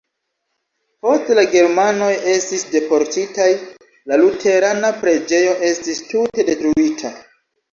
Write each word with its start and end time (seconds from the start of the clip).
Poste 1.05 1.35
la 1.39 1.43
germanoj 1.55 2.07
estis 2.31 2.65
deportitaj, 2.77 3.47
la 4.13 4.19
luterana 4.23 4.91
preĝejo 5.05 5.55
estis 5.71 6.05
tute 6.11 6.49
detruita. 6.51 7.15